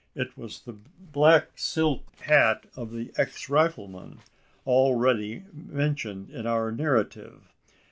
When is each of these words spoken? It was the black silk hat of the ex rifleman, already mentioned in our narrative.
It 0.15 0.35
was 0.35 0.61
the 0.61 0.73
black 0.73 1.59
silk 1.59 2.01
hat 2.21 2.63
of 2.75 2.89
the 2.91 3.13
ex 3.17 3.49
rifleman, 3.51 4.17
already 4.65 5.43
mentioned 5.53 6.31
in 6.31 6.47
our 6.47 6.71
narrative. 6.71 7.51